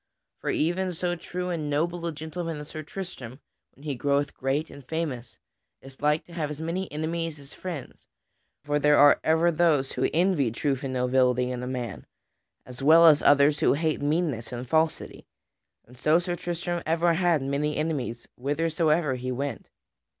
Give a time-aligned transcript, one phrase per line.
[0.39, 3.39] For even so true and noble a gentleman as Sir Tristram,
[3.75, 5.37] when he groweth great and famous,
[5.79, 8.03] is like to have as many enemies as friends.
[8.63, 12.07] For there are ever those who envy truth and nobility in a man,
[12.65, 15.27] as well as others who hate meanness and falsity,
[15.85, 19.67] and so Sir Tristram ever had many enemies whithersoever he went.